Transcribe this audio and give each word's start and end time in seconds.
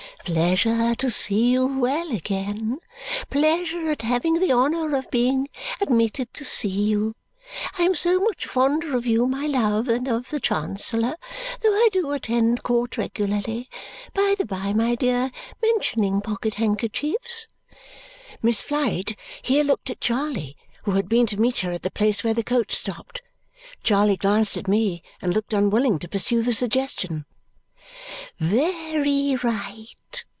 Pleasure 0.25 0.93
to 0.93 1.09
see 1.09 1.49
you 1.49 1.65
well 1.65 2.11
again. 2.15 2.77
Pleasure 3.31 3.89
at 3.89 4.03
having 4.03 4.35
the 4.35 4.51
honour 4.51 4.95
of 4.95 5.09
being 5.09 5.49
admitted 5.81 6.31
to 6.35 6.45
see 6.45 6.69
you. 6.69 7.15
I 7.79 7.81
am 7.83 7.95
so 7.95 8.19
much 8.19 8.45
fonder 8.45 8.95
of 8.95 9.07
you, 9.07 9.25
my 9.25 9.47
love, 9.47 9.85
than 9.85 10.05
of 10.05 10.29
the 10.29 10.39
Chancellor. 10.39 11.15
Though 11.61 11.73
I 11.73 11.89
DO 11.91 12.11
attend 12.11 12.61
court 12.61 12.99
regularly. 12.99 13.67
By 14.13 14.35
the 14.37 14.45
by, 14.45 14.73
my 14.73 14.93
dear, 14.93 15.31
mentioning 15.59 16.21
pocket 16.21 16.53
handkerchiefs" 16.53 17.47
Miss 18.43 18.61
Flite 18.61 19.17
here 19.41 19.63
looked 19.63 19.89
at 19.89 20.01
Charley, 20.01 20.55
who 20.83 20.91
had 20.91 21.09
been 21.09 21.25
to 21.25 21.41
meet 21.41 21.57
her 21.57 21.71
at 21.71 21.81
the 21.81 21.89
place 21.89 22.23
where 22.23 22.35
the 22.35 22.43
coach 22.43 22.75
stopped. 22.75 23.23
Charley 23.81 24.17
glanced 24.17 24.55
at 24.55 24.67
me 24.67 25.01
and 25.19 25.33
looked 25.33 25.51
unwilling 25.51 25.97
to 25.97 26.07
pursue 26.07 26.43
the 26.43 26.53
suggestion. 26.53 27.25
"Ve 28.39 28.95
ry 28.97 29.37
right!" 29.43 30.25